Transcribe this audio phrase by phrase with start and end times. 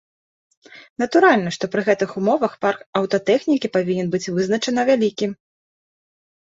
[1.03, 5.31] Натуральна, што пры гэтых умовах парк аўтатэхнікі павінен быць вызначана вялікім.